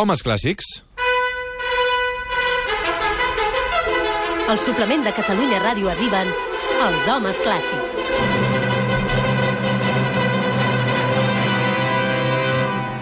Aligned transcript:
Homes 0.00 0.22
clàssics. 0.24 0.68
Al 4.50 4.58
suplement 4.58 5.04
de 5.06 5.12
Catalunya 5.14 5.60
Ràdio 5.62 5.90
arriben 5.92 6.32
els 6.88 7.08
homes 7.14 7.42
clàssics. 7.44 8.00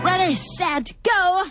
Ready, 0.04 0.34
set, 0.36 0.92
go! 1.04 1.44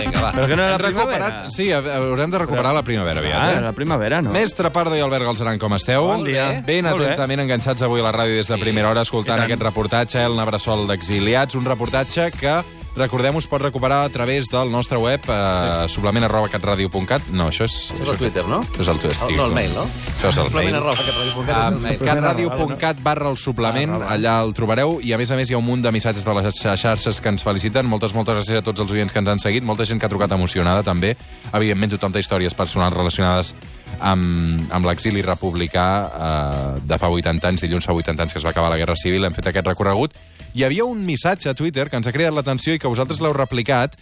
Vinga, 0.00 0.20
va. 0.22 0.30
Però 0.32 0.46
que 0.48 0.56
no 0.56 0.64
era 0.64 0.76
la 0.76 0.78
primavera. 0.80 1.26
recuperat... 1.28 1.52
Sí, 1.52 1.66
haurem 1.72 2.30
de 2.32 2.38
recuperar 2.40 2.72
la 2.74 2.82
primavera 2.86 3.20
aviat, 3.20 3.36
Ah, 3.40 3.52
eh? 3.58 3.60
la 3.66 3.72
primavera, 3.76 4.20
no? 4.24 4.32
Mestre 4.32 4.70
Pardo 4.72 4.96
i 4.96 5.02
Albert 5.04 5.26
Galceran, 5.28 5.58
com 5.60 5.74
esteu? 5.76 6.06
Bon 6.08 6.24
dia. 6.24 6.46
Ben 6.66 6.86
Molt 6.88 7.02
bé. 7.02 7.10
atentament 7.10 7.42
enganxats 7.44 7.84
avui 7.84 8.00
a 8.00 8.06
la 8.08 8.12
ràdio 8.16 8.38
des 8.40 8.48
de 8.48 8.58
primera 8.62 8.88
hora, 8.90 9.02
escoltant 9.04 9.42
aquest 9.44 9.62
reportatge, 9.62 10.22
El 10.24 10.36
Nebressol 10.40 10.86
d'Exiliats, 10.88 11.58
un 11.60 11.68
reportatge 11.68 12.30
que, 12.38 12.56
recordem, 12.96 13.36
us 13.36 13.46
pot 13.46 13.62
recuperar 13.62 14.02
a 14.04 14.08
través 14.10 14.48
del 14.50 14.70
nostre 14.72 14.98
web, 14.98 15.20
eh, 15.28 15.86
suplement 15.88 16.24
arroba 16.26 16.48
catradio.cat. 16.50 17.28
No, 17.32 17.48
això 17.48 17.64
és... 17.68 17.76
Això 17.94 18.02
és 18.02 18.08
el 18.14 18.18
Twitter, 18.18 18.44
no? 18.48 18.60
Això 18.60 18.82
és 18.82 18.88
el 18.92 18.98
Twitter. 19.02 19.28
El, 19.28 19.36
no, 19.36 19.46
el 19.46 19.54
mail, 19.56 19.74
no? 19.74 19.84
Això 19.86 20.28
és 20.32 20.36
el 20.42 20.48
Suplement 20.50 20.72
mail. 20.72 20.78
arroba 20.80 20.96
catradio.cat 20.98 21.72
és 21.72 21.78
el 21.78 21.82
mail. 21.86 22.04
catradio.cat 22.10 23.02
barra 23.02 23.30
el 23.30 23.38
suplement, 23.40 23.96
allà 24.02 24.36
el 24.44 24.54
trobareu, 24.58 24.98
i 25.02 25.12
a 25.14 25.18
més 25.20 25.30
a 25.30 25.38
més 25.38 25.50
hi 25.50 25.54
ha 25.56 25.60
un 25.62 25.66
munt 25.66 25.82
de 25.86 25.92
missatges 25.94 26.24
de 26.26 26.34
les 26.40 26.62
xarxes 26.82 27.20
que 27.20 27.28
ens 27.32 27.42
feliciten. 27.46 27.86
Moltes, 27.86 28.14
moltes 28.14 28.36
gràcies 28.40 28.58
a 28.60 28.64
tots 28.66 28.80
els 28.84 28.90
oients 28.92 29.12
que 29.12 29.18
ens 29.22 29.28
han 29.28 29.38
seguit, 29.42 29.64
molta 29.64 29.86
gent 29.86 30.00
que 30.00 30.06
ha 30.06 30.12
trucat 30.12 30.32
emocionada 30.32 30.82
també. 30.82 31.14
Evidentment, 31.52 31.92
tothom 31.96 32.12
té 32.12 32.20
històries 32.24 32.54
personals 32.54 32.96
relacionades 32.96 33.54
amb, 34.00 34.66
amb 34.72 34.86
l'exili 34.86 35.22
republicà 35.22 35.86
eh, 36.06 36.80
de 36.86 36.98
fa 36.98 37.08
80 37.10 37.48
anys, 37.48 37.64
dilluns 37.66 37.86
fa 37.86 37.92
80 37.96 38.22
anys 38.22 38.32
que 38.34 38.38
es 38.38 38.44
va 38.46 38.50
acabar 38.54 38.70
la 38.70 38.78
Guerra 38.80 38.94
Civil, 38.96 39.24
hem 39.24 39.34
fet 39.34 39.46
aquest 39.50 39.66
recorregut. 39.66 40.14
Hi 40.50 40.64
havia 40.66 40.82
un 40.82 41.04
missatge 41.06 41.46
a 41.46 41.54
Twitter 41.54 41.84
que 41.86 41.94
ens 42.00 42.08
ha 42.10 42.12
cridat 42.14 42.34
l'atenció 42.34 42.74
i 42.74 42.80
que 42.82 42.90
vosaltres 42.90 43.20
l'heu 43.22 43.30
replicat, 43.36 43.92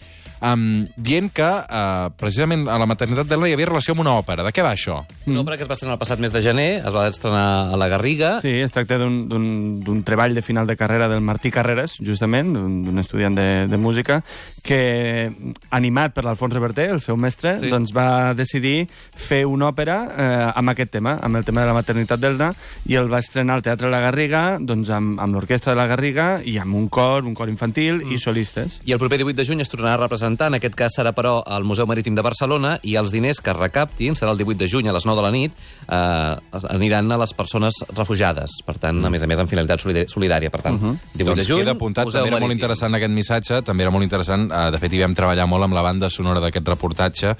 um, 0.41 0.85
dient 0.97 1.29
que 1.33 1.47
uh, 1.47 2.09
precisament 2.19 2.67
a 2.69 2.77
la 2.79 2.87
maternitat 2.89 3.27
d'Elna 3.29 3.49
hi 3.49 3.53
havia 3.57 3.69
relació 3.69 3.93
amb 3.95 4.01
una 4.05 4.17
òpera. 4.19 4.43
De 4.47 4.51
què 4.55 4.63
va 4.65 4.73
això? 4.75 5.01
Una 5.27 5.41
òpera 5.43 5.57
que 5.57 5.63
es 5.65 5.69
va 5.69 5.77
estrenar 5.77 5.95
el 5.97 6.01
passat 6.01 6.19
mes 6.19 6.31
de 6.33 6.41
gener, 6.41 6.69
es 6.85 6.93
va 6.95 7.07
estrenar 7.09 7.73
a 7.73 7.77
la 7.79 7.87
Garriga. 7.91 8.39
Sí, 8.41 8.53
es 8.61 8.71
tracta 8.71 8.97
d'un- 9.01 9.27
d'un 9.29 9.49
d'un 9.83 10.03
treball 10.03 10.33
de 10.35 10.41
final 10.41 10.67
de 10.67 10.75
carrera 10.77 11.07
del 11.09 11.21
Martí 11.21 11.51
Carreras, 11.51 11.97
justament, 11.99 12.53
d'un 12.53 12.97
estudiant 12.99 13.35
de, 13.35 13.67
de 13.67 13.77
música, 13.77 14.21
que, 14.63 15.31
animat 15.71 16.13
per 16.13 16.23
l'Alfons 16.25 16.53
Reverter, 16.53 16.89
el 16.93 17.01
seu 17.01 17.17
mestre, 17.17 17.57
Sí. 17.57 17.69
doncs 17.69 17.91
va 17.95 18.33
decidir 18.33 18.87
fer 19.15 19.45
una 19.45 19.69
òpera 19.69 19.97
eh, 20.17 20.51
amb 20.55 20.69
aquest 20.69 20.91
tema, 20.91 21.17
amb 21.21 21.35
el 21.37 21.45
tema 21.45 21.61
de 21.61 21.67
la 21.67 21.73
maternitat 21.73 22.19
d'Elna, 22.19 22.53
i 22.85 22.95
el 22.95 23.11
va 23.11 23.19
estrenar 23.19 23.55
al 23.55 23.61
Teatre 23.65 23.89
La 23.89 23.99
Garriga, 23.99 24.57
doncs 24.59 24.89
amb, 24.89 25.19
amb 25.19 25.33
l'orquestra 25.35 25.73
de 25.73 25.77
La 25.81 25.87
Garriga, 25.87 26.41
i 26.43 26.57
amb 26.57 26.75
un 26.75 26.87
cor, 26.89 27.23
un 27.25 27.33
cor 27.35 27.49
infantil 27.49 28.03
mm. 28.05 28.11
i 28.13 28.19
solistes. 28.19 28.79
I 28.85 28.93
el 28.93 28.99
proper 28.99 29.17
18 29.17 29.35
de 29.41 29.45
juny 29.45 29.61
es 29.61 29.69
tornarà 29.71 29.93
a 29.97 30.03
representar, 30.03 30.28
en 30.37 30.53
aquest 30.53 30.75
cas 30.75 30.91
serà, 30.95 31.11
però, 31.13 31.41
al 31.45 31.63
Museu 31.63 31.87
Marítim 31.87 32.15
de 32.15 32.21
Barcelona, 32.21 32.79
i 32.83 32.95
els 32.95 33.11
diners 33.11 33.39
que 33.41 33.49
es 33.51 33.57
recaptin, 33.57 34.13
serà 34.15 34.31
el 34.31 34.37
18 34.37 34.57
de 34.59 34.67
juny 34.69 34.87
a 34.89 34.93
les 34.93 35.05
9 35.05 35.17
de 35.17 35.23
la 35.25 35.31
nit, 35.31 35.51
eh, 35.87 36.35
aniran 36.69 37.11
a 37.11 37.17
les 37.17 37.33
persones 37.33 37.73
refugiades. 37.95 38.61
Per 38.65 38.77
tant, 38.77 39.03
a 39.05 39.09
més 39.09 39.23
a 39.23 39.27
més, 39.27 39.39
amb 39.39 39.49
finalitat 39.49 39.79
solidà- 39.79 40.07
solidària. 40.07 40.49
Per 40.51 40.61
tant, 40.61 40.77
18 40.79 41.25
doncs 41.25 41.37
de 41.41 41.45
juny, 41.45 41.59
queda 41.59 41.71
apuntat, 41.71 42.05
Museu 42.05 42.19
també 42.21 42.27
era 42.29 42.35
molt 42.39 42.47
Marítim. 42.49 42.57
interessant 42.61 42.95
aquest 42.95 43.11
missatge, 43.13 43.61
també 43.63 43.83
era 43.83 43.91
molt 43.91 44.03
interessant, 44.03 44.51
eh, 44.51 44.71
de 44.71 44.77
fet 44.77 44.93
hi 44.93 44.99
vam 45.01 45.15
treballar 45.15 45.47
molt 45.47 45.63
amb 45.63 45.73
la 45.73 45.81
banda 45.81 46.09
sonora 46.09 46.39
d'aquest 46.39 46.67
reportatge, 46.67 47.35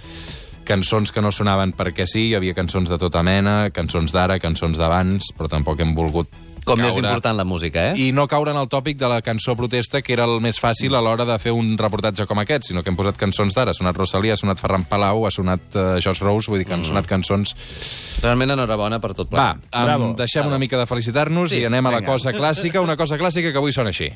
cançons 0.70 1.10
que 1.12 1.24
no 1.26 1.32
sonaven 1.34 1.74
perquè 1.78 2.06
sí, 2.10 2.28
hi 2.30 2.36
havia 2.38 2.54
cançons 2.58 2.90
de 2.92 3.00
tota 3.02 3.24
mena, 3.26 3.72
cançons 3.74 4.14
d'ara, 4.14 4.38
cançons 4.40 4.78
d'abans, 4.78 5.34
però 5.38 5.50
tampoc 5.50 5.82
hem 5.82 5.96
volgut 5.98 6.30
Com 6.70 6.78
més 6.78 6.94
important 6.94 7.34
la 7.40 7.46
música, 7.48 7.88
eh? 7.90 7.94
I 7.98 8.12
no 8.14 8.28
caure 8.30 8.52
en 8.54 8.58
el 8.60 8.68
tòpic 8.70 8.98
de 9.00 9.08
la 9.10 9.24
cançó 9.26 9.56
protesta, 9.58 10.04
que 10.06 10.14
era 10.14 10.28
el 10.30 10.36
més 10.44 10.60
fàcil 10.62 10.94
a 10.94 11.00
l'hora 11.02 11.26
de 11.26 11.38
fer 11.42 11.50
un 11.56 11.72
reportatge 11.80 12.28
com 12.30 12.38
aquest, 12.44 12.68
sinó 12.70 12.84
que 12.84 12.92
hem 12.92 12.98
posat 13.00 13.18
cançons 13.18 13.56
d'ara. 13.58 13.74
Ha 13.74 13.78
sonat 13.80 13.98
Rosalia, 13.98 14.36
ha 14.36 14.38
sonat 14.38 14.62
Ferran 14.62 14.86
Palau, 14.86 15.24
ha 15.26 15.32
sonat 15.34 15.66
uh, 15.80 15.96
Josh 16.04 16.22
Rose, 16.22 16.52
vull 16.52 16.62
dir 16.62 16.68
que 16.70 16.76
han 16.78 16.86
sonat 16.86 17.10
cançons... 17.10 17.56
Realment 18.22 18.54
enhorabona 18.54 19.00
per 19.02 19.16
tot 19.16 19.32
Va, 19.32 19.56
plegat. 19.56 19.66
um, 19.72 19.88
Bravo. 19.88 20.12
deixem 20.20 20.46
una 20.52 20.60
mica 20.62 20.78
de 20.78 20.86
felicitar-nos 20.86 21.56
Sí, 21.56 21.64
i 21.64 21.66
anem 21.72 21.88
a 21.90 21.96
la 21.96 22.04
vinga. 22.04 22.12
cosa 22.12 22.36
clàssica, 22.36 22.84
una 22.86 22.98
cosa 23.00 23.18
clàssica 23.18 23.50
que 23.56 23.58
avui 23.64 23.74
sona 23.74 23.90
així. 23.96 24.12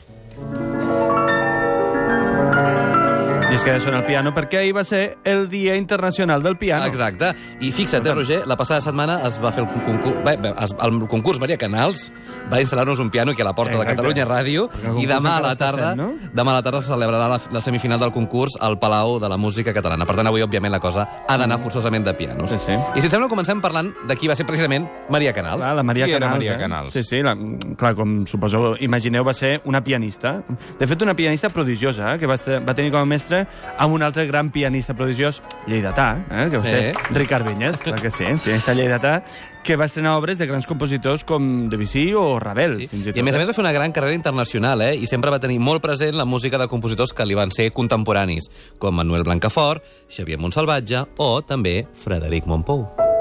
I 3.54 3.56
és 3.56 3.62
que 3.62 3.74
sona 3.78 4.00
el 4.00 4.06
piano 4.08 4.32
perquè 4.34 4.64
ahir 4.64 4.72
va 4.74 4.82
ser 4.82 5.20
el 5.30 5.44
Dia 5.46 5.76
Internacional 5.78 6.42
del 6.42 6.56
Piano. 6.58 6.88
Exacte. 6.90 7.36
I 7.62 7.70
fixa't, 7.70 8.02
eh, 8.02 8.14
Roger, 8.16 8.40
la 8.50 8.56
passada 8.58 8.82
setmana 8.82 9.20
es 9.28 9.36
va 9.38 9.52
fer 9.54 9.62
el 9.62 9.68
concurs... 9.86 10.16
Bé, 10.26 10.34
bé, 10.42 10.50
es, 10.58 10.72
el 10.82 10.96
concurs 11.06 11.38
Maria 11.38 11.60
Canals 11.62 12.08
va 12.50 12.58
instal·lar-nos 12.64 12.98
un 13.04 13.12
piano 13.14 13.36
aquí 13.36 13.44
a 13.44 13.46
la 13.46 13.54
porta 13.54 13.76
Exacte. 13.76 13.92
de 13.92 13.96
Catalunya 13.96 14.26
Ràdio 14.26 14.64
i 14.98 15.06
demà 15.06 15.36
a 15.38 15.44
la 15.46 15.52
tarda 15.60 15.92
sent, 15.92 16.02
no? 16.02 16.32
demà 16.34 16.56
a 16.56 16.58
la 16.58 16.64
tarda 16.66 16.82
se 16.82 16.90
celebrarà 16.90 17.28
la, 17.30 17.38
la 17.54 17.62
semifinal 17.62 18.02
del 18.02 18.12
concurs 18.16 18.58
al 18.60 18.80
Palau 18.82 19.20
de 19.22 19.30
la 19.30 19.38
Música 19.38 19.70
Catalana. 19.70 20.10
Per 20.10 20.18
tant, 20.18 20.32
avui, 20.32 20.42
òbviament, 20.42 20.74
la 20.74 20.82
cosa 20.82 21.06
ha 21.28 21.38
d'anar 21.38 21.60
forçosament 21.62 22.10
de 22.10 22.16
pianos. 22.18 22.50
Sí, 22.50 22.58
sí. 22.58 22.74
I 22.74 23.06
si 23.06 23.06
et 23.06 23.14
sembla, 23.14 23.30
comencem 23.30 23.62
parlant 23.62 23.94
de 24.10 24.18
qui 24.18 24.32
va 24.32 24.34
ser 24.34 24.48
precisament 24.50 24.90
Maria 25.14 25.36
Canals. 25.38 25.62
Clar, 25.62 25.76
la 25.78 25.86
Maria 25.86 26.10
Qui 26.10 26.18
era 26.18 26.26
Canals. 26.26 26.40
Maria 26.40 26.58
eh? 26.58 26.64
Canals? 26.66 26.98
Sí, 26.98 27.06
sí, 27.06 27.22
la, 27.22 27.38
clar, 27.78 27.94
com 28.02 28.24
suposeu, 28.26 28.72
imagineu, 28.82 29.22
va 29.30 29.38
ser 29.38 29.60
una 29.70 29.86
pianista. 29.86 30.40
De 30.82 30.90
fet, 30.90 31.06
una 31.06 31.14
pianista 31.14 31.54
prodigiosa, 31.54 32.16
eh, 32.16 32.18
que 32.18 32.26
va, 32.26 32.42
va 32.66 32.74
tenir 32.74 32.90
com 32.90 33.06
a 33.06 33.06
mestre 33.06 33.43
amb 33.78 33.94
un 33.94 34.04
altre 34.04 34.26
gran 34.28 34.52
pianista 34.52 34.94
prodigiós, 34.94 35.42
lleidatà, 35.68 36.18
eh, 36.30 36.50
que 36.50 36.58
va 36.58 36.66
ser 36.66 36.80
Eh. 36.90 36.94
Ricard 37.12 37.48
Vinyes, 37.48 37.78
clar 37.78 38.02
que 38.02 38.12
sí, 38.12 38.26
pianista 38.44 38.74
lleidatà, 38.74 39.24
que 39.64 39.78
va 39.78 39.86
estrenar 39.86 40.18
obres 40.18 40.38
de 40.38 40.46
grans 40.46 40.68
compositors 40.68 41.24
com 41.24 41.70
Debussy 41.70 42.14
o 42.14 42.40
Ravel, 42.40 42.74
Sí. 42.82 42.88
fins 42.88 43.06
i 43.08 43.10
tot. 43.12 43.18
I 43.18 43.20
a 43.22 43.24
més 43.24 43.34
a 43.34 43.38
eh? 43.38 43.40
més 43.42 43.48
va 43.50 43.54
fer 43.54 43.64
una 43.64 43.72
gran 43.72 43.92
carrera 43.92 44.14
internacional, 44.14 44.82
eh? 44.82 44.96
I 44.96 45.08
sempre 45.08 45.32
va 45.32 45.40
tenir 45.40 45.60
molt 45.60 45.82
present 45.82 46.16
la 46.16 46.26
música 46.26 46.58
de 46.58 46.68
compositors 46.68 47.14
que 47.14 47.26
li 47.26 47.34
van 47.34 47.52
ser 47.52 47.72
contemporanis, 47.72 48.50
com 48.78 48.96
Manuel 48.96 49.24
Blancafort, 49.24 49.84
Xavier 50.10 50.38
Montsalvatge 50.40 51.06
o 51.18 51.42
també 51.42 51.88
Frederic 51.94 52.46
Montpou. 52.46 53.13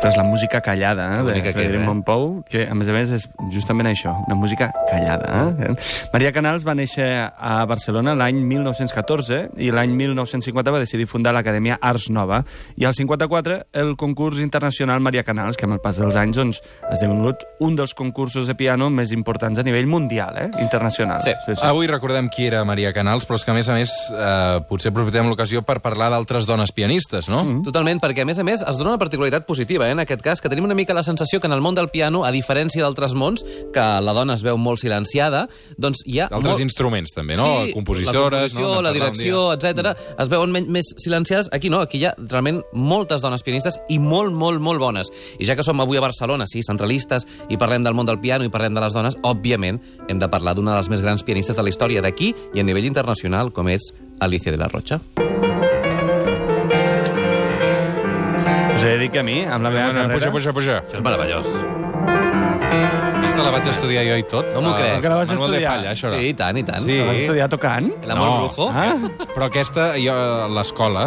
Aquesta 0.00 0.14
és 0.14 0.16
la 0.16 0.24
música 0.24 0.60
callada 0.64 1.06
eh, 1.12 1.16
de 1.18 1.24
Bonica 1.26 1.42
que 1.42 1.50
és, 1.50 1.54
Frederic 1.58 1.82
eh? 1.82 1.84
Montpou, 1.84 2.22
que 2.48 2.62
a 2.64 2.72
més 2.72 2.88
a 2.88 2.92
més 2.94 3.10
és 3.12 3.26
justament 3.52 3.84
això, 3.90 4.14
una 4.24 4.36
música 4.40 4.70
callada. 4.88 5.42
Eh? 5.60 5.74
Maria 6.14 6.30
Canals 6.32 6.62
va 6.64 6.72
néixer 6.72 7.08
a 7.28 7.58
Barcelona 7.68 8.14
l'any 8.16 8.38
1914 8.48 9.42
i 9.60 9.68
l'any 9.68 9.92
1950 9.98 10.72
va 10.72 10.80
decidir 10.80 11.04
fundar 11.04 11.34
l'Acadèmia 11.36 11.76
Arts 11.84 12.06
Nova 12.16 12.38
i 12.80 12.86
al 12.88 12.96
54 12.96 13.58
el 13.82 13.92
concurs 14.00 14.40
internacional 14.40 15.04
Maria 15.04 15.20
Canals, 15.26 15.58
que 15.60 15.68
amb 15.68 15.76
el 15.76 15.82
pas 15.84 16.00
dels 16.00 16.16
anys 16.16 16.40
doncs, 16.40 16.62
ha 16.80 16.94
esdevingut 16.96 17.44
un 17.60 17.76
dels 17.76 17.92
concursos 17.92 18.48
de 18.48 18.56
piano 18.56 18.88
més 18.88 19.12
importants 19.12 19.60
a 19.60 19.66
nivell 19.68 19.84
mundial, 19.84 20.40
eh? 20.40 20.48
internacional. 20.64 21.20
Sí. 21.20 21.36
sí, 21.44 21.58
sí. 21.58 21.66
Avui 21.68 21.92
recordem 21.92 22.32
qui 22.32 22.48
era 22.48 22.64
Maria 22.64 22.94
Canals, 22.96 23.28
però 23.28 23.36
és 23.36 23.44
que, 23.44 23.52
a 23.52 23.58
més 23.58 23.68
a 23.68 23.76
més, 23.76 23.98
eh, 24.16 24.64
potser 24.64 24.94
aprofitem 24.96 25.28
l'ocasió 25.28 25.60
per 25.60 25.82
parlar 25.84 26.08
d'altres 26.16 26.48
dones 26.48 26.72
pianistes, 26.72 27.28
no? 27.28 27.44
Mm. 27.44 27.68
Totalment, 27.68 28.00
perquè 28.00 28.24
a 28.24 28.30
més 28.32 28.40
a 28.40 28.48
més 28.48 28.64
es 28.64 28.80
dona 28.80 28.94
una 28.94 29.04
particularitat 29.04 29.44
positiva, 29.44 29.89
eh, 29.89 29.89
en 29.92 30.00
aquest 30.02 30.22
cas, 30.22 30.40
que 30.40 30.48
tenim 30.48 30.64
una 30.64 30.74
mica 30.74 30.94
la 30.94 31.02
sensació 31.02 31.40
que 31.40 31.48
en 31.48 31.52
el 31.52 31.60
món 31.60 31.74
del 31.74 31.88
piano, 31.90 32.24
a 32.24 32.32
diferència 32.34 32.84
d'altres 32.84 33.14
mons, 33.14 33.44
que 33.74 33.84
la 34.02 34.14
dona 34.16 34.36
es 34.38 34.44
veu 34.46 34.58
molt 34.60 34.82
silenciada, 34.82 35.46
doncs 35.76 36.04
hi 36.06 36.20
ha... 36.20 36.28
D'altres 36.30 36.58
molt... 36.58 36.64
instruments, 36.64 37.14
també, 37.16 37.36
no? 37.38 37.48
Sí, 37.64 37.74
Compositores, 37.74 38.54
la 38.54 38.60
composició, 38.60 38.74
no? 38.74 38.82
la 38.86 38.92
direcció, 38.96 39.42
etc. 39.54 39.94
es 40.18 40.30
veuen 40.32 40.54
men 40.54 40.70
més 40.72 40.92
silenciades. 41.00 41.50
Aquí 41.52 41.70
no, 41.72 41.82
aquí 41.84 42.00
hi 42.00 42.06
ha 42.08 42.14
realment 42.18 42.62
moltes 42.72 43.24
dones 43.24 43.44
pianistes 43.46 43.80
i 43.88 43.98
molt, 44.02 44.34
molt, 44.36 44.62
molt 44.62 44.82
bones. 44.82 45.12
I 45.38 45.48
ja 45.48 45.56
que 45.58 45.66
som 45.66 45.80
avui 45.82 46.00
a 46.00 46.04
Barcelona, 46.04 46.48
sí, 46.50 46.64
centralistes, 46.66 47.26
i 47.48 47.58
parlem 47.60 47.86
del 47.86 47.96
món 47.98 48.08
del 48.08 48.20
piano 48.22 48.46
i 48.46 48.52
parlem 48.52 48.76
de 48.76 48.84
les 48.84 48.96
dones, 48.96 49.18
òbviament 49.26 49.80
hem 50.08 50.22
de 50.22 50.30
parlar 50.30 50.56
d'una 50.56 50.74
de 50.74 50.82
les 50.82 50.92
més 50.92 51.04
grans 51.04 51.24
pianistes 51.26 51.56
de 51.56 51.66
la 51.66 51.72
història 51.72 52.04
d'aquí 52.04 52.34
i 52.54 52.62
a 52.62 52.66
nivell 52.66 52.88
internacional, 52.88 53.54
com 53.54 53.70
és 53.72 53.92
Alicia 54.20 54.52
de 54.52 54.60
la 54.60 54.68
Rocha. 54.68 55.00
Dir 59.00 59.10
que 59.10 59.20
a 59.20 59.22
mi, 59.24 59.38
amb 59.44 59.64
la 59.64 59.70
meva 59.72 59.86
dia. 59.92 60.02
carrera... 60.02 60.12
Puja, 60.18 60.30
puja, 60.30 60.52
puja. 60.52 60.80
Això 60.84 60.98
és 61.00 61.04
meravellós. 61.06 61.54
Aquesta 63.20 63.44
la 63.46 63.50
vaig 63.54 63.66
estudiar 63.70 64.02
jo 64.04 64.16
i 64.18 64.24
tot. 64.28 64.46
Com 64.52 64.64
ho 64.66 64.70
Ah, 64.72 64.76
creus? 64.76 65.00
Que 65.04 65.08
la 65.08 65.16
vas 65.20 65.28
Manuel 65.30 65.50
de 65.52 65.56
estudiar? 65.60 65.72
Falla, 65.76 65.90
això 65.94 66.08
era. 66.10 66.18
Sí, 66.20 66.28
i 66.28 66.34
tant, 66.34 66.58
i 66.58 66.62
tant. 66.66 66.84
Sí. 66.84 66.96
La 66.98 67.04
vas 67.06 67.16
estudiar 67.22 67.48
tocant? 67.52 67.90
El 68.02 68.10
amor 68.10 68.26
No. 68.28 68.38
brujo. 68.40 68.66
Ah, 68.74 68.94
Però 69.34 69.44
aquesta, 69.46 69.84
jo 70.02 70.14
l'escola, 70.56 71.04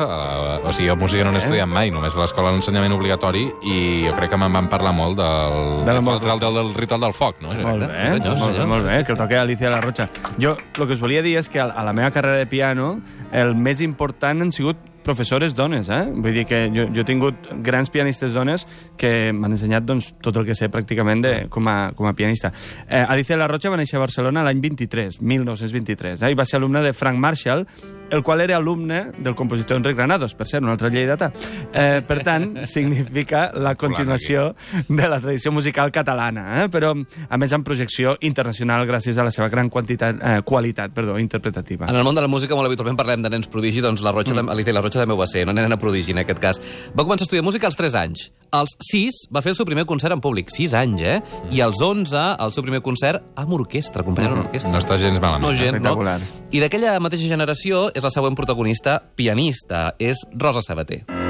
eh, 0.64 0.68
o 0.70 0.74
sigui, 0.74 0.88
jo 0.90 0.96
música 0.96 1.24
no 1.26 1.32
n'he 1.34 1.42
estudiat 1.44 1.68
mai, 1.68 1.92
només 1.92 2.16
l'escola 2.16 2.52
l'ensenyament 2.52 2.94
obligatori, 2.96 3.44
i 3.66 4.06
jo 4.08 4.14
crec 4.16 4.30
que 4.32 4.38
me'n 4.38 4.54
van 4.54 4.70
parlar 4.70 4.94
molt 4.94 5.18
del, 5.18 5.86
De 5.86 5.94
l'amor 5.94 6.16
ritual, 6.22 6.40
del, 6.40 6.54
del, 6.62 6.74
ritual 6.76 7.02
del 7.02 7.14
foc, 7.14 7.42
no? 7.42 7.50
Molt 7.50 7.86
bé, 7.86 7.90
Sí, 7.94 8.10
senyor, 8.18 8.38
molt, 8.38 8.54
senyor. 8.54 8.68
molt 8.68 8.86
bé, 8.86 9.04
que 9.04 9.12
el 9.12 9.18
toqui 9.18 9.36
Alicia 9.36 9.68
de 9.70 9.76
la 9.76 9.82
Rocha. 9.82 10.10
Jo 10.40 10.56
el 10.80 10.88
que 10.88 10.94
us 10.94 11.00
volia 11.02 11.22
dir 11.22 11.38
és 11.38 11.50
que 11.50 11.60
a 11.60 11.66
a 11.66 11.84
la 11.84 11.94
meva 11.94 12.10
carrera 12.12 12.38
de 12.38 12.46
piano 12.48 13.02
el 13.32 13.54
més 13.56 13.82
important 13.82 14.42
han 14.42 14.52
sigut 14.52 14.78
professores 15.04 15.56
dones, 15.56 15.90
eh? 15.90 16.04
Vull 16.10 16.40
dir 16.40 16.46
que 16.50 16.66
jo, 16.74 16.88
jo 16.94 17.04
he 17.04 17.08
tingut 17.08 17.50
grans 17.66 17.92
pianistes 17.94 18.34
dones 18.36 18.66
que 19.00 19.32
m'han 19.36 19.58
ensenyat 19.58 19.86
doncs, 19.88 20.14
tot 20.24 20.38
el 20.40 20.48
que 20.48 20.56
sé 20.58 20.70
pràcticament 20.74 21.24
de, 21.24 21.34
com, 21.54 21.68
a, 21.70 21.92
com 21.98 22.08
a 22.10 22.16
pianista. 22.18 22.54
Eh, 22.88 23.04
Alicia 23.04 23.38
la 23.40 23.50
Rocha 23.52 23.72
va 23.74 23.80
néixer 23.80 24.00
a 24.00 24.04
Barcelona 24.06 24.46
l'any 24.48 24.64
23, 24.64 25.20
1923, 25.22 26.24
eh? 26.24 26.32
i 26.32 26.40
va 26.40 26.48
ser 26.48 26.60
alumna 26.62 26.84
de 26.86 26.94
Frank 26.98 27.20
Marshall, 27.20 27.68
el 28.14 28.22
qual 28.22 28.42
era 28.42 28.58
alumne 28.58 29.12
del 29.18 29.34
compositor 29.34 29.78
Enric 29.78 29.98
Granados, 29.98 30.36
per 30.38 30.46
cert, 30.48 30.62
un 30.64 30.70
altre 30.70 30.92
lleidatà. 30.94 31.32
Eh, 31.74 32.04
per 32.06 32.20
tant, 32.24 32.60
significa 32.70 33.48
la 33.58 33.74
continuació 33.76 34.52
de 34.88 35.10
la 35.10 35.20
tradició 35.20 35.52
musical 35.52 35.92
catalana, 35.92 36.46
eh? 36.62 36.68
però, 36.70 36.94
a 36.94 37.40
més, 37.42 37.56
amb 37.58 37.66
projecció 37.66 38.14
internacional 38.22 38.86
gràcies 38.86 39.18
a 39.18 39.26
la 39.26 39.34
seva 39.34 39.50
gran 39.50 39.72
quantitat, 39.74 40.22
eh, 40.22 40.36
qualitat 40.46 40.94
perdó, 40.94 41.18
interpretativa. 41.18 41.90
En 41.90 41.98
el 41.98 42.06
món 42.06 42.14
de 42.14 42.22
la 42.22 42.30
música 42.30 42.54
molt 42.54 42.70
habitualment 42.70 43.00
parlem 43.00 43.26
de 43.26 43.34
nens 43.34 43.50
prodigi, 43.50 43.82
doncs 43.82 44.06
la 44.06 44.14
Rocha, 44.14 44.36
mm. 44.38 44.54
Alicia, 44.54 44.78
la 44.78 44.86
Rocha 44.86 45.02
també 45.02 45.18
ho 45.18 45.20
va 45.20 45.28
ser, 45.30 45.48
una 45.50 45.58
nena 45.58 45.80
prodigi 45.82 46.14
en 46.14 46.22
aquest 46.22 46.42
cas. 46.44 46.62
Va 46.94 47.08
començar 47.08 47.26
a 47.26 47.32
estudiar 47.32 47.48
música 47.50 47.66
als 47.66 47.80
3 47.82 47.98
anys. 47.98 48.28
Als 48.54 48.76
6 48.92 49.24
va 49.34 49.42
fer 49.42 49.56
el 49.56 49.58
seu 49.58 49.66
primer 49.66 49.88
concert 49.90 50.14
en 50.14 50.22
públic, 50.22 50.54
6 50.54 50.78
anys, 50.78 51.02
eh? 51.02 51.18
I 51.50 51.64
als 51.66 51.82
11 51.82 52.22
el 52.46 52.54
seu 52.54 52.62
primer 52.62 52.84
concert 52.86 53.34
amb 53.42 53.58
orquestra, 53.58 54.06
acompanyant 54.06 54.38
una 54.38 54.46
orquestra. 54.46 54.70
No 54.70 54.82
està 54.84 55.00
gens 55.02 55.18
malament. 55.18 55.48
No, 55.48 55.56
gent, 55.58 55.80
no? 55.80 55.96
Espectacular. 55.96 56.44
I 56.54 56.62
d'aquella 56.62 57.00
mateixa 57.02 57.26
generació 57.32 57.88
és 57.98 58.03
la 58.04 58.14
següent 58.14 58.38
protagonista 58.38 59.00
pianista, 59.16 59.94
és 60.00 60.26
Rosa 60.38 60.62
Sabater. 60.66 61.23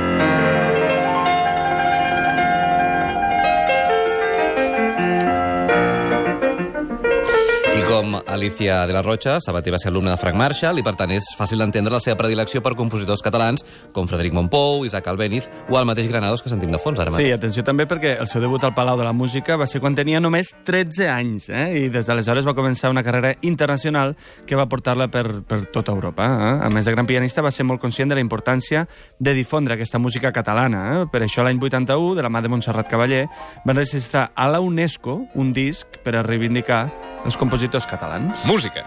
Com 8.04 8.20
Alicia 8.28 8.86
de 8.86 8.92
la 8.94 9.02
Rocha, 9.02 9.40
Sabater 9.40 9.72
va 9.74 9.80
ser 9.80 9.88
alumne 9.90 10.12
de 10.12 10.18
Frank 10.20 10.36
Marshall 10.36 10.80
i, 10.80 10.84
per 10.84 10.92
tant, 11.00 11.12
és 11.16 11.30
fàcil 11.40 11.62
d'entendre 11.62 11.94
la 11.94 12.02
seva 12.04 12.18
predilecció 12.20 12.60
per 12.64 12.74
compositors 12.76 13.22
catalans 13.24 13.64
com 13.96 14.10
Frederic 14.10 14.34
Montpou, 14.36 14.84
Isaac 14.86 15.08
Albéniz 15.08 15.48
o 15.72 15.78
el 15.80 15.88
mateix 15.88 16.10
Granados 16.12 16.44
que 16.44 16.52
sentim 16.52 16.72
de 16.74 16.80
fons 16.82 17.00
ara 17.00 17.12
Sí, 17.14 17.22
mateix. 17.22 17.38
atenció 17.38 17.64
també 17.64 17.86
perquè 17.88 18.18
el 18.20 18.28
seu 18.28 18.42
debut 18.44 18.64
al 18.68 18.74
Palau 18.76 19.00
de 19.00 19.06
la 19.08 19.14
Música 19.16 19.56
va 19.56 19.68
ser 19.70 19.80
quan 19.80 19.96
tenia 19.96 20.20
només 20.20 20.52
13 20.68 21.08
anys, 21.14 21.48
eh? 21.50 21.86
i 21.86 21.90
des 21.94 22.06
d'aleshores 22.06 22.46
va 22.46 22.56
començar 22.58 22.92
una 22.92 23.04
carrera 23.08 23.36
internacional 23.42 24.18
que 24.46 24.60
va 24.60 24.68
portar-la 24.68 25.08
per, 25.08 25.24
per 25.48 25.62
tota 25.72 25.94
Europa. 25.96 26.26
Eh? 26.28 26.68
A 26.68 26.70
més 26.74 26.86
de 26.86 26.92
gran 26.92 27.08
pianista, 27.08 27.42
va 27.42 27.52
ser 27.56 27.64
molt 27.64 27.80
conscient 27.82 28.12
de 28.12 28.20
la 28.20 28.26
importància 28.26 28.84
de 29.20 29.34
difondre 29.34 29.78
aquesta 29.78 30.00
música 30.00 30.34
catalana. 30.36 30.84
Eh? 31.00 31.08
Per 31.12 31.24
això 31.24 31.46
l'any 31.48 31.62
81, 31.62 32.16
de 32.20 32.28
la 32.28 32.30
mà 32.34 32.44
de 32.44 32.52
Montserrat 32.52 32.90
Cavaller, 32.92 33.28
van 33.64 33.80
registrar 33.80 34.32
a 34.36 34.50
la 34.52 34.60
UNESCO 34.60 35.22
un 35.36 35.54
disc 35.54 36.02
per 36.04 36.18
a 36.18 36.24
reivindicar 36.28 36.90
els 37.26 37.38
compositors 37.40 37.88
catalans. 37.90 38.46
Música. 38.46 38.86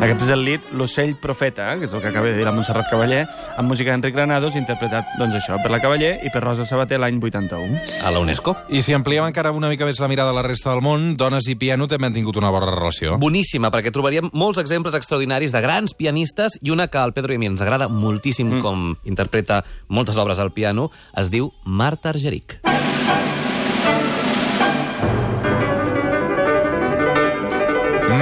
Aquest 0.00 0.22
és 0.24 0.30
el 0.32 0.40
lead 0.46 0.62
L'ocell 0.72 1.10
profeta, 1.20 1.66
eh? 1.74 1.80
que 1.80 1.84
és 1.84 1.92
el 1.92 2.00
que 2.00 2.08
acaba 2.08 2.30
de 2.30 2.38
dir 2.38 2.46
la 2.46 2.54
Montserrat 2.56 2.88
Cavaller, 2.88 3.26
amb 3.60 3.68
música 3.68 3.92
d'Enric 3.92 4.14
Granados, 4.16 4.56
interpretat, 4.56 5.10
doncs 5.20 5.36
això, 5.36 5.58
per 5.60 5.68
la 5.74 5.80
Cavaller 5.82 6.14
i 6.24 6.32
per 6.32 6.40
Rosa 6.40 6.64
Sabater 6.64 6.96
l'any 7.02 7.18
81. 7.20 7.82
A 8.08 8.14
la 8.14 8.22
UNESCO. 8.24 8.54
I 8.72 8.80
si 8.80 8.96
ampliem 8.96 9.28
encara 9.28 9.52
una 9.52 9.68
mica 9.68 9.84
més 9.84 10.00
la 10.00 10.08
mirada 10.08 10.32
a 10.32 10.38
la 10.38 10.46
resta 10.46 10.72
del 10.72 10.80
món, 10.86 11.18
dones 11.20 11.50
i 11.52 11.58
piano 11.60 11.84
també 11.84 12.08
han 12.08 12.16
tingut 12.16 12.40
una 12.40 12.48
bona 12.48 12.72
relació. 12.72 13.18
Boníssima, 13.20 13.68
perquè 13.68 13.92
trobaríem 13.92 14.32
molts 14.32 14.64
exemples 14.64 14.96
extraordinaris 14.96 15.52
de 15.52 15.60
grans 15.60 15.92
pianistes 15.92 16.56
i 16.64 16.72
una 16.72 16.88
que 16.88 17.04
al 17.04 17.12
Pedro 17.12 17.36
i 17.36 17.36
a 17.36 17.44
mi 17.44 17.52
ens 17.52 17.60
agrada 17.60 17.92
moltíssim 17.92 18.54
mm. 18.54 18.64
com 18.64 18.94
interpreta 19.04 19.60
moltes 19.92 20.16
obres 20.16 20.40
al 20.40 20.56
piano, 20.56 20.88
es 21.12 21.28
diu 21.28 21.52
Marta 21.68 22.14
Argerich. 22.14 22.69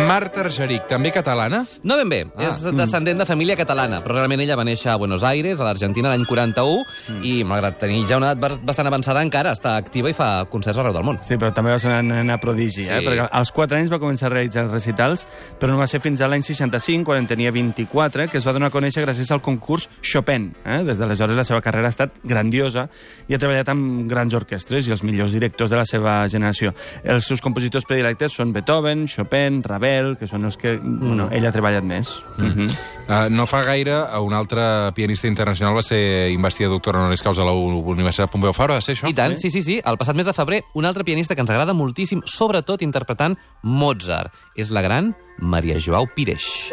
Marta 0.08 0.40
Argerich, 0.40 0.86
també 0.88 1.10
catalana? 1.12 1.58
No 1.84 1.96
ben 1.98 2.08
bé, 2.08 2.18
ah. 2.32 2.46
és 2.48 2.62
descendent 2.72 3.18
de 3.20 3.26
família 3.28 3.56
catalana, 3.58 3.98
però 4.00 4.14
realment 4.16 4.40
ella 4.40 4.56
va 4.56 4.64
néixer 4.64 4.88
a 4.88 4.96
Buenos 4.96 5.20
Aires, 5.26 5.60
a 5.60 5.66
l'Argentina, 5.66 6.08
l'any 6.08 6.24
41, 6.24 6.78
mm. 7.12 7.18
i 7.28 7.32
malgrat 7.44 7.76
tenir 7.82 8.06
ja 8.08 8.16
una 8.16 8.30
edat 8.30 8.40
bas- 8.40 8.62
bastant 8.64 8.88
avançada, 8.88 9.20
encara 9.26 9.52
està 9.52 9.74
activa 9.76 10.08
i 10.08 10.16
fa 10.16 10.46
concerts 10.48 10.80
arreu 10.80 10.94
del 10.96 11.04
món. 11.04 11.18
Sí, 11.26 11.36
però 11.36 11.50
també 11.52 11.74
va 11.74 11.80
ser 11.82 11.90
una 11.90 12.00
nena 12.00 12.38
prodigi, 12.40 12.86
Sí. 12.86 12.94
eh? 12.94 13.02
perquè 13.04 13.26
als 13.28 13.52
4 13.52 13.76
anys 13.76 13.92
va 13.92 13.98
començar 14.00 14.30
a 14.30 14.32
realitzar 14.32 14.64
recitals, 14.70 15.26
però 15.60 15.74
no 15.74 15.82
va 15.82 15.86
ser 15.90 16.00
fins 16.00 16.22
a 16.24 16.30
l'any 16.32 16.46
65, 16.46 17.04
quan 17.04 17.20
en 17.20 17.28
tenia 17.28 17.52
24, 17.52 18.30
que 18.32 18.40
es 18.40 18.48
va 18.48 18.56
donar 18.56 18.72
a 18.72 18.74
conèixer 18.78 19.04
gràcies 19.04 19.28
al 19.34 19.42
concurs 19.44 19.90
Chopin. 20.00 20.54
Eh? 20.64 20.80
Des 20.88 20.96
d'aleshores 21.02 21.36
la 21.36 21.44
seva 21.44 21.60
carrera 21.60 21.90
ha 21.90 21.92
estat 21.92 22.16
grandiosa 22.24 22.86
i 23.28 23.36
ha 23.36 23.42
treballat 23.42 23.68
amb 23.74 24.08
grans 24.08 24.32
orquestres 24.38 24.88
i 24.88 24.96
els 24.96 25.04
millors 25.04 25.36
directors 25.36 25.68
de 25.74 25.76
la 25.82 25.84
seva 25.84 26.22
generació. 26.32 26.72
Els 27.04 27.28
seus 27.28 27.44
compositors 27.44 27.84
predilectes 27.84 28.32
són 28.40 28.56
Beethoven, 28.56 29.04
Chopin, 29.06 29.60
Ravel, 29.68 29.96
que 30.18 30.28
són 30.30 30.46
els 30.48 30.56
que 30.60 30.76
mm. 30.76 30.98
bueno, 31.00 31.28
ell 31.34 31.46
ha 31.48 31.52
treballat 31.54 31.84
més. 31.84 32.12
Mm. 32.36 32.44
Mm 32.44 32.52
-hmm. 32.54 32.76
Uh, 33.08 33.30
no 33.30 33.46
fa 33.46 33.62
gaire, 33.64 33.96
un 34.20 34.34
altre 34.34 34.92
pianista 34.94 35.26
internacional 35.26 35.74
va 35.74 35.82
ser 35.82 36.30
investit 36.30 36.68
doctor 36.68 36.96
honoris 36.96 37.22
causa 37.22 37.42
a 37.42 37.46
la 37.46 37.52
Universitat 37.52 38.30
Pompeu 38.30 38.52
Fabra, 38.52 38.74
va 38.74 38.80
ser 38.80 38.94
això? 38.94 39.08
I 39.08 39.14
tant, 39.14 39.36
sí, 39.36 39.50
sí, 39.50 39.62
sí. 39.62 39.80
El 39.84 39.96
passat 39.96 40.14
mes 40.14 40.26
de 40.26 40.32
febrer, 40.32 40.62
un 40.74 40.84
altre 40.84 41.04
pianista 41.04 41.34
que 41.34 41.40
ens 41.40 41.50
agrada 41.50 41.72
moltíssim, 41.72 42.22
sobretot 42.24 42.82
interpretant 42.82 43.36
Mozart. 43.62 44.32
És 44.54 44.70
la 44.70 44.82
gran 44.82 45.14
Maria 45.38 45.78
Joao 45.80 46.06
Pires. 46.14 46.72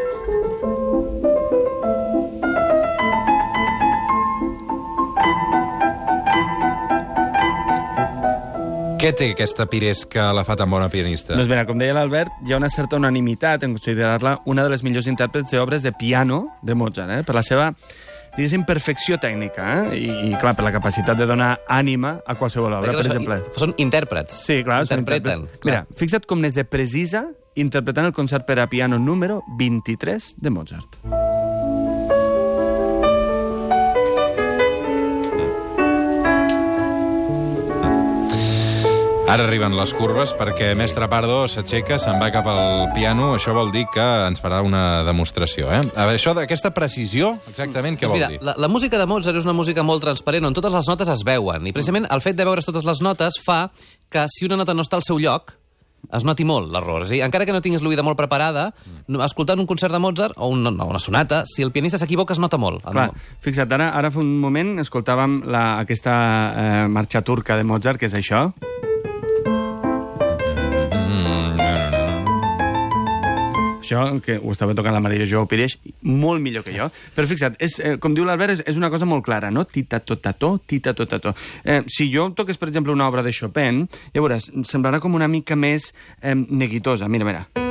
Què 9.06 9.12
té 9.14 9.26
aquesta 9.36 9.68
Pires 9.70 10.00
que 10.10 10.24
la 10.34 10.42
fa 10.42 10.56
tan 10.58 10.72
bona 10.74 10.88
pianista? 10.90 11.36
Doncs 11.38 11.46
mira, 11.46 11.62
com 11.70 11.78
deia 11.78 11.94
l'Albert, 11.94 12.40
hi 12.42 12.56
ha 12.56 12.58
una 12.58 12.72
certa 12.74 12.98
unanimitat 12.98 13.62
en 13.68 13.76
considerar-la 13.76 14.40
una 14.50 14.64
de 14.66 14.72
les 14.74 14.82
millors 14.82 15.06
intèrprets 15.12 15.54
d'obres 15.54 15.86
de 15.86 15.92
piano 15.94 16.40
de 16.66 16.74
Mozart, 16.74 17.14
eh? 17.14 17.20
per 17.22 17.36
la 17.38 17.44
seva 17.46 17.68
diguéssim, 18.34 18.64
perfecció 18.66 19.20
tècnica, 19.22 19.68
eh? 19.76 20.00
I, 20.00 20.10
i, 20.32 20.34
clar, 20.42 20.56
per 20.58 20.66
la 20.66 20.74
capacitat 20.74 21.22
de 21.22 21.30
donar 21.30 21.52
ànima 21.70 22.16
a 22.26 22.34
qualsevol 22.40 22.80
obra, 22.80 22.98
per 22.98 23.06
exemple. 23.06 23.38
Són, 23.52 23.76
són 23.76 23.78
intèrprets. 23.86 24.42
Sí, 24.50 24.64
clar, 24.66 24.82
són 24.90 25.06
intèrprets. 25.06 25.62
Mira, 25.70 25.86
fixa't 26.02 26.26
com 26.26 26.42
n'és 26.42 26.58
de 26.58 26.66
precisa 26.66 27.28
interpretant 27.62 28.10
el 28.10 28.18
concert 28.18 28.50
per 28.50 28.58
a 28.58 28.66
piano 28.74 28.98
número 28.98 29.44
23 29.62 30.34
de 30.42 30.58
Mozart. 30.58 30.98
Ara 39.36 39.50
arriben 39.50 39.74
les 39.76 39.92
curves 39.92 40.32
perquè 40.40 40.70
Mestre 40.80 41.10
Pardo 41.12 41.42
s'aixeca, 41.52 41.98
se'n 42.00 42.22
va 42.22 42.30
cap 42.32 42.46
al 42.48 42.86
piano. 42.96 43.34
Això 43.36 43.52
vol 43.52 43.68
dir 43.74 43.82
que 43.92 44.04
ens 44.30 44.40
farà 44.40 44.62
una 44.64 45.02
demostració, 45.04 45.68
eh? 45.76 45.82
A 45.92 46.06
veure, 46.08 46.16
això 46.16 46.32
d'aquesta 46.38 46.72
precisió, 46.72 47.34
exactament, 47.52 47.98
què 48.00 48.08
Doncs 48.08 48.14
vol 48.14 48.22
mira, 48.22 48.30
dir? 48.32 48.40
la, 48.48 48.54
la 48.64 48.70
música 48.72 48.96
de 48.96 49.04
Mozart 49.12 49.36
és 49.36 49.44
una 49.44 49.58
música 49.58 49.84
molt 49.84 50.06
transparent, 50.08 50.48
on 50.48 50.56
totes 50.56 50.72
les 50.72 50.88
notes 50.88 51.12
es 51.12 51.26
veuen. 51.28 51.68
I 51.68 51.76
precisament 51.76 52.08
el 52.16 52.24
fet 52.24 52.40
de 52.40 52.46
veure's 52.48 52.64
totes 52.64 52.88
les 52.88 53.04
notes 53.04 53.42
fa 53.44 53.66
que 54.08 54.24
si 54.32 54.48
una 54.48 54.56
nota 54.62 54.72
no 54.72 54.88
està 54.88 54.96
al 55.02 55.04
seu 55.04 55.20
lloc, 55.20 55.52
es 56.16 56.24
noti 56.24 56.48
molt 56.48 56.72
l'error. 56.72 57.04
És 57.04 57.12
a 57.12 57.16
dir, 57.18 57.22
encara 57.28 57.44
que 57.44 57.58
no 57.58 57.60
tinguis 57.66 57.84
l'oïda 57.84 58.08
molt 58.08 58.16
preparada, 58.16 58.70
escoltant 59.28 59.60
un 59.60 59.68
concert 59.68 59.92
de 59.92 60.00
Mozart 60.00 60.40
o 60.40 60.48
una, 60.56 60.72
no, 60.72 60.88
una 60.96 61.04
sonata, 61.04 61.44
si 61.44 61.60
el 61.66 61.76
pianista 61.76 62.00
s'equivoca 62.00 62.32
es 62.32 62.40
nota 62.40 62.56
molt. 62.56 62.88
Clar, 62.88 63.10
fixa't, 63.44 63.68
ara, 63.68 63.92
ara 64.00 64.16
fa 64.16 64.24
un 64.24 64.38
moment 64.40 64.78
escoltàvem 64.88 65.42
la, 65.44 65.68
aquesta 65.84 66.16
eh, 66.16 66.82
marxa 66.88 67.20
turca 67.20 67.60
de 67.60 67.68
Mozart, 67.68 68.00
que 68.00 68.08
és 68.08 68.16
això. 68.24 68.48
Això, 73.86 74.02
que 74.26 74.40
ho 74.42 74.50
estava 74.50 74.74
tocant 74.74 74.96
la 74.96 75.02
Maria 75.04 75.28
Jo 75.30 75.44
Pires, 75.50 75.78
molt 76.02 76.42
millor 76.42 76.66
que 76.66 76.74
jo. 76.74 76.88
Però 77.14 77.30
fixa't, 77.30 77.60
és, 77.62 77.78
eh, 77.80 77.98
com 78.02 78.16
diu 78.18 78.26
l'Albert, 78.26 78.56
és, 78.58 78.64
és 78.66 78.80
una 78.82 78.90
cosa 78.90 79.06
molt 79.06 79.22
clara, 79.26 79.52
no? 79.54 79.68
Tita 79.70 80.00
tota 80.02 80.34
to, 80.34 80.56
tita 80.66 80.96
tota 80.98 81.22
to. 81.22 81.36
Eh, 81.64 81.84
si 81.86 82.10
jo 82.10 82.32
toqués, 82.34 82.58
per 82.58 82.72
exemple, 82.72 82.96
una 82.96 83.08
obra 83.08 83.22
de 83.22 83.36
Chopin, 83.36 83.86
ja 84.10 84.26
veuràs, 84.26 84.50
semblarà 84.66 85.00
com 85.04 85.14
una 85.14 85.30
mica 85.30 85.56
més 85.56 85.92
eh, 86.22 86.34
neguitosa. 86.34 87.08
Mira, 87.08 87.30
mira. 87.30 87.65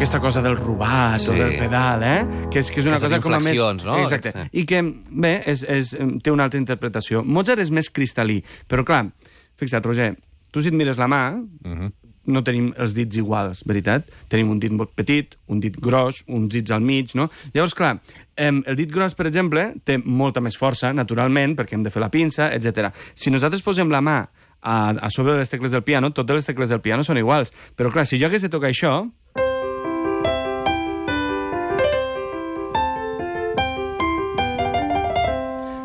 Aquesta 0.00 0.18
cosa 0.18 0.40
del 0.40 0.56
robat 0.56 1.18
Sí. 1.20 1.28
o 1.28 1.32
del 1.34 1.58
pedal, 1.58 2.02
eh? 2.02 2.48
Que 2.50 2.60
és, 2.60 2.70
que 2.70 2.80
és 2.80 2.86
una 2.86 2.96
Aquestes 2.96 3.20
cosa 3.20 3.20
com 3.20 3.34
a 3.34 3.38
més... 3.38 3.84
no? 3.84 3.98
Exacte. 4.00 4.32
Sí. 4.32 4.48
I 4.62 4.64
que, 4.64 4.80
bé, 5.10 5.42
és, 5.44 5.60
és, 5.68 5.90
té 6.24 6.32
una 6.32 6.46
altra 6.48 6.56
interpretació. 6.58 7.20
Mozart 7.22 7.60
és 7.60 7.68
més 7.70 7.90
cristal·lí, 7.92 8.38
però 8.66 8.82
clar, 8.82 9.10
fixa't, 9.60 9.84
Roger, 9.84 10.14
tu 10.50 10.62
si 10.62 10.68
et 10.72 10.74
mires 10.74 10.96
la 10.96 11.06
mà, 11.06 11.20
Mhm. 11.64 11.92
no 12.32 12.42
tenim 12.42 12.72
els 12.78 12.94
dits 12.94 13.16
iguals, 13.16 13.62
veritat? 13.66 14.08
Tenim 14.28 14.48
un 14.50 14.58
dit 14.58 14.72
molt 14.72 14.94
petit, 14.94 15.36
un 15.48 15.60
dit 15.60 15.76
gros, 15.76 16.24
uns 16.28 16.48
dits 16.52 16.70
al 16.70 16.80
mig, 16.80 17.12
no? 17.14 17.28
Llavors, 17.52 17.74
clar, 17.74 18.00
el 18.36 18.76
dit 18.76 18.90
gros, 18.90 19.14
per 19.14 19.26
exemple, 19.26 19.74
té 19.84 19.98
molta 19.98 20.40
més 20.40 20.56
força, 20.56 20.94
naturalment, 20.94 21.56
perquè 21.56 21.74
hem 21.74 21.82
de 21.82 21.90
fer 21.90 22.00
la 22.00 22.08
pinça, 22.10 22.48
etc. 22.54 22.88
Si 23.14 23.30
nosaltres 23.30 23.60
posem 23.62 23.90
la 23.90 24.00
mà 24.00 24.28
a, 24.62 24.90
a 24.96 25.10
sobre 25.10 25.32
de 25.32 25.38
les 25.40 25.48
tecles 25.50 25.72
del 25.72 25.82
piano, 25.82 26.10
totes 26.12 26.34
les 26.36 26.46
tecles 26.46 26.68
del 26.70 26.80
piano 26.80 27.02
són 27.04 27.18
iguals. 27.18 27.52
Però, 27.76 27.90
clar, 27.92 28.06
si 28.06 28.18
jo 28.18 28.26
hagués 28.28 28.42
de 28.42 28.48
tocar 28.48 28.68
això, 28.70 29.10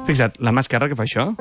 Fixa't, 0.06 0.38
la 0.40 0.54
mà 0.54 0.62
esquerra 0.62 0.90
que 0.90 0.98
fa 0.98 1.08
això... 1.08 1.34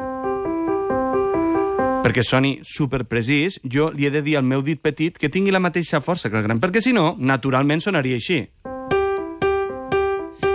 perquè 2.04 2.20
soni 2.20 2.58
superprecís, 2.68 3.56
jo 3.64 3.86
li 3.92 4.04
he 4.04 4.10
de 4.12 4.20
dir 4.20 4.34
al 4.36 4.44
meu 4.44 4.60
dit 4.60 4.80
petit 4.80 5.16
que 5.16 5.30
tingui 5.32 5.52
la 5.52 5.60
mateixa 5.60 6.02
força 6.04 6.28
que 6.28 6.36
el 6.36 6.44
gran, 6.44 6.60
perquè 6.60 6.82
si 6.84 6.92
no, 6.92 7.14
naturalment 7.16 7.80
sonaria 7.80 8.18
així. 8.20 8.42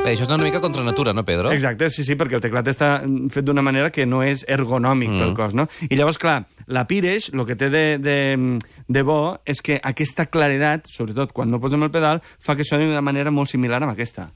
Bé, 0.04 0.14
això 0.14 0.28
és 0.28 0.30
una 0.30 0.44
mica 0.46 0.62
contra 0.62 0.86
natura, 0.86 1.12
no, 1.14 1.26
Pedro? 1.26 1.50
Exacte, 1.52 1.90
sí, 1.90 2.06
sí, 2.06 2.16
perquè 2.18 2.38
el 2.38 2.44
teclat 2.46 2.70
està 2.72 2.92
mm, 3.02 3.32
fet 3.34 3.46
d'una 3.46 3.66
manera 3.66 3.90
que 3.94 4.06
no 4.06 4.22
és 4.26 4.46
ergonòmic 4.48 5.10
mm. 5.10 5.24
pel 5.24 5.34
cos, 5.38 5.58
no? 5.58 5.66
I 5.90 5.98
llavors, 5.98 6.22
clar, 6.22 6.38
la 6.70 6.86
Pires, 6.90 7.32
el 7.34 7.46
que 7.50 7.58
té 7.58 7.72
de, 7.74 7.84
de, 7.98 8.20
de 8.86 9.06
bo 9.06 9.40
és 9.46 9.62
que 9.66 9.82
aquesta 9.82 10.30
claredat, 10.30 10.86
sobretot 10.90 11.34
quan 11.34 11.50
no 11.50 11.62
posem 11.62 11.84
el 11.86 11.94
pedal, 11.94 12.22
fa 12.40 12.56
que 12.56 12.66
soni 12.66 12.90
d'una 12.90 13.06
manera 13.06 13.34
molt 13.34 13.50
similar 13.52 13.82
amb 13.84 13.98
aquesta. 13.98 14.30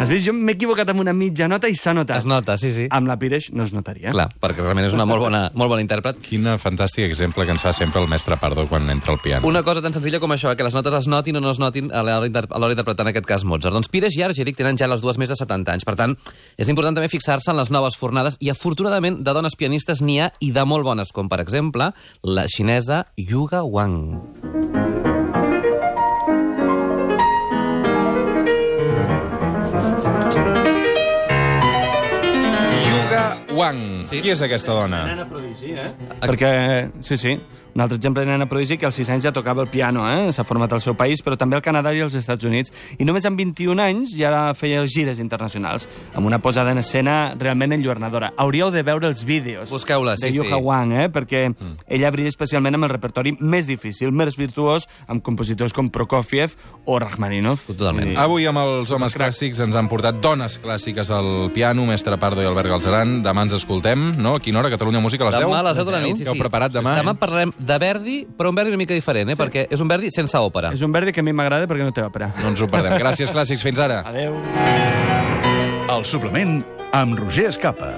Has 0.00 0.08
vist? 0.08 0.24
Jo 0.24 0.32
m'he 0.32 0.54
equivocat 0.56 0.88
amb 0.88 1.02
una 1.02 1.12
mitja 1.12 1.44
nota 1.50 1.68
i 1.68 1.74
s'ha 1.76 1.92
notat. 1.92 2.22
Es 2.22 2.24
nota, 2.24 2.54
sí, 2.56 2.70
sí. 2.72 2.86
Amb 2.96 3.10
la 3.10 3.18
Pires 3.20 3.50
no 3.52 3.66
es 3.66 3.74
notaria. 3.76 4.14
Clar, 4.14 4.30
perquè 4.40 4.64
realment 4.64 4.86
és 4.88 4.94
una 4.96 5.04
molt 5.04 5.20
bona, 5.26 5.42
molt 5.52 5.68
bona 5.74 5.84
intèrpret. 5.84 6.22
Quin 6.24 6.48
fantàstic 6.62 7.04
exemple 7.04 7.44
que 7.44 7.52
ens 7.52 7.60
fa 7.60 7.74
sempre 7.76 8.00
el 8.00 8.08
mestre 8.08 8.38
Pardo 8.40 8.64
quan 8.70 8.88
entra 8.88 9.12
al 9.12 9.20
piano. 9.20 9.44
Una 9.46 9.60
cosa 9.66 9.82
tan 9.84 9.92
senzilla 9.92 10.16
com 10.22 10.32
això, 10.32 10.54
que 10.56 10.64
les 10.64 10.76
notes 10.76 10.96
es 11.02 11.10
notin 11.12 11.36
o 11.36 11.44
no 11.44 11.52
es 11.52 11.60
notin 11.60 11.92
a 11.92 12.00
l'hora 12.00 12.30
d'interpretar 12.30 13.04
en 13.04 13.12
aquest 13.12 13.28
cas 13.28 13.44
Mozart. 13.44 13.76
Doncs 13.76 13.92
Pires 13.92 14.16
i 14.16 14.24
Argerich 14.24 14.56
tenen 14.56 14.80
ja 14.80 14.88
les 14.88 15.04
dues 15.04 15.20
més 15.20 15.28
de 15.28 15.36
70 15.36 15.76
anys. 15.76 15.84
Per 15.84 15.98
tant, 16.00 16.16
és 16.56 16.72
important 16.72 16.96
també 16.96 17.12
fixar-se 17.12 17.52
en 17.52 17.60
les 17.60 17.68
noves 17.68 18.00
fornades 18.00 18.40
i 18.40 18.48
afortunadament 18.48 19.20
de 19.20 19.36
dones 19.36 19.52
pianistes 19.52 20.00
n'hi 20.00 20.16
ha 20.24 20.32
i 20.40 20.48
de 20.56 20.64
molt 20.64 20.88
bones, 20.88 21.12
com 21.12 21.28
per 21.28 21.42
exemple 21.44 21.92
la 22.24 22.48
xinesa 22.48 23.04
Yuga 23.20 23.66
Wang. 23.68 24.59
Wang. 33.56 34.04
Sí. 34.06 34.20
Qui 34.22 34.32
és 34.34 34.42
aquesta 34.44 34.74
dona? 34.76 35.04
Nena 35.08 35.26
prodigi, 35.28 35.72
eh? 35.74 35.90
Perquè, 36.22 36.52
sí, 37.04 37.16
sí, 37.20 37.34
un 37.74 37.80
altre 37.80 37.96
exemple 37.96 38.24
de 38.24 38.30
nena 38.30 38.48
prodigi 38.48 38.78
que 38.78 38.86
als 38.86 38.96
6 38.98 39.10
anys 39.14 39.24
ja 39.28 39.32
tocava 39.32 39.62
el 39.62 39.68
piano, 39.68 40.04
eh? 40.10 40.32
S'ha 40.34 40.44
format 40.44 40.72
al 40.72 40.82
seu 40.82 40.96
país, 40.98 41.22
però 41.22 41.36
també 41.38 41.56
al 41.56 41.62
Canadà 41.62 41.92
i 41.94 42.00
als 42.02 42.14
Estats 42.18 42.44
Units. 42.44 42.72
I 42.98 43.06
només 43.06 43.26
amb 43.28 43.38
21 43.38 43.82
anys 43.82 44.14
ja 44.18 44.50
feia 44.58 44.80
els 44.82 44.94
gires 44.94 45.20
internacionals, 45.22 45.86
amb 46.14 46.26
una 46.26 46.40
posada 46.42 46.72
en 46.74 46.82
escena 46.82 47.34
realment 47.38 47.76
enlluernadora. 47.76 48.32
Hauríeu 48.36 48.70
de 48.74 48.82
veure 48.86 49.06
els 49.08 49.24
vídeos 49.24 49.70
Busqueu-la, 49.70 50.16
sí, 50.16 50.28
de 50.28 50.32
Yuha 50.38 50.58
sí. 50.58 50.62
Wang, 50.66 50.94
eh? 51.04 51.08
Perquè 51.12 51.44
ella 51.86 52.10
brilla 52.10 52.32
especialment 52.32 52.78
amb 52.78 52.88
el 52.88 52.94
repertori 52.94 53.36
més 53.38 53.68
difícil, 53.70 54.10
més 54.12 54.36
virtuós, 54.38 54.88
amb 55.06 55.22
compositors 55.22 55.74
com 55.76 55.90
Prokofiev 55.90 56.56
o 56.86 56.98
Rachmaninov. 56.98 57.62
Totalment. 57.70 58.16
Avui 58.18 58.48
amb 58.50 58.62
els 58.62 58.90
homes 58.94 59.14
clàssics 59.16 59.62
ens 59.62 59.78
han 59.78 59.88
portat 59.90 60.18
dones 60.22 60.58
clàssiques 60.62 61.10
al 61.14 61.50
piano, 61.54 61.86
mestre 61.86 62.18
Pardo 62.18 62.42
i 62.42 62.48
Albert 62.50 62.74
Galzeran. 62.74 63.20
Demà 63.22 63.39
ens 63.42 63.54
escoltem, 63.56 64.12
no? 64.20 64.34
A 64.36 64.40
quina 64.40 64.58
hora? 64.60 64.70
Catalunya 64.72 65.00
Música, 65.00 65.24
a 65.24 65.30
les 65.30 65.38
10? 65.38 65.46
Demà 65.48 65.60
a 65.60 65.66
les 65.68 65.76
10 65.80 65.86
de 65.86 65.92
la 65.94 66.00
nit, 66.04 66.16
sí, 66.18 66.24
Què 66.24 66.32
heu 66.32 66.38
sí. 66.38 66.42
preparat 66.44 66.72
demà? 66.74 66.96
Demà 67.00 67.14
parlarem 67.18 67.52
de 67.58 67.78
Verdi, 67.82 68.16
però 68.38 68.50
un 68.52 68.58
Verdi 68.60 68.70
una 68.74 68.80
mica 68.80 68.94
diferent, 68.94 69.30
eh? 69.30 69.36
perquè 69.38 69.66
és 69.70 69.80
un 69.80 69.88
Verdi 69.88 70.10
sense 70.14 70.36
òpera. 70.38 70.72
És 70.74 70.82
un 70.82 70.92
verdi 70.92 71.12
que 71.12 71.20
a 71.20 71.26
mi 71.26 71.32
m'agrada 71.32 71.66
perquè 71.70 71.84
no 71.86 71.92
té 71.92 72.02
òpera. 72.04 72.32
No 72.42 72.48
ens 72.54 72.60
ho 72.60 72.68
perdem. 72.70 72.96
Gràcies, 73.00 73.30
clàssics. 73.34 73.62
Fins 73.62 73.78
ara. 73.78 74.02
Adeu. 74.08 74.34
El 75.90 76.04
suplement 76.06 76.60
amb 76.96 77.18
Roger 77.18 77.48
Escapa. 77.50 77.92